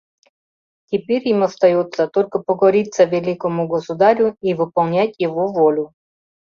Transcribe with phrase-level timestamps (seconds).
[0.87, 5.93] Теперь им остаётся только покориться великому государю и выполнять его волю.